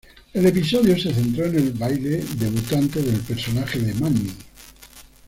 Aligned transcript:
El 0.33 0.47
episodio 0.47 0.97
se 0.99 1.13
centró 1.13 1.45
en 1.45 1.57
el 1.57 1.73
baile 1.73 2.25
debutante 2.37 3.03
del 3.03 3.19
personaje 3.19 3.77
de 3.77 3.93
Manny. 3.93 4.33